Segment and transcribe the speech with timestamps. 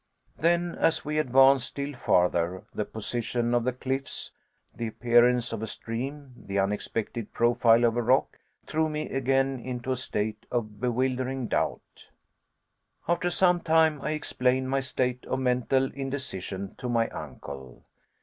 [0.35, 4.31] Then, as we advanced still farther, the position of the cliffs,
[4.73, 9.91] the appearance of a stream, the unexpected profile of a rock, threw me again into
[9.91, 12.09] a state of bewildering doubt.
[13.07, 17.85] After some time, I explained my state of mental indecision to my uncle.